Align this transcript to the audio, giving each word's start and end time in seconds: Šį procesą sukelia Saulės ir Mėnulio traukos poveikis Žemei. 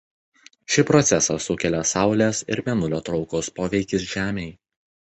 Šį 0.75 0.83
procesą 0.91 1.37
sukelia 1.49 1.83
Saulės 1.91 2.43
ir 2.55 2.65
Mėnulio 2.71 3.05
traukos 3.11 3.53
poveikis 3.61 4.11
Žemei. 4.17 4.53